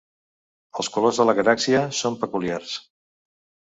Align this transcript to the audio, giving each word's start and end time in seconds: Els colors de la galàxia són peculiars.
Els 0.85 0.89
colors 0.95 1.21
de 1.23 1.29
la 1.31 1.37
galàxia 1.43 1.85
són 2.01 2.21
peculiars. 2.27 2.77